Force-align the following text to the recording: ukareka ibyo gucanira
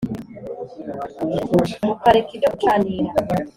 ukareka 1.91 2.29
ibyo 2.35 2.47
gucanira 2.53 3.09